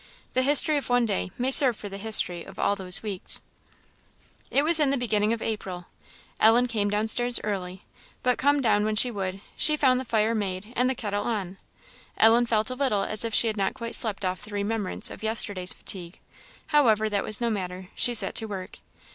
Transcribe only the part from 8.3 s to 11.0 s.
come when she would, she found the fire made and the